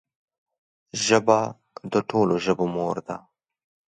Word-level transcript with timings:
ژبه 1.05 1.39
د 1.91 1.93
ټولو 2.09 2.33
ژبو 2.45 2.65
مور 2.75 2.97
ده 3.07 3.17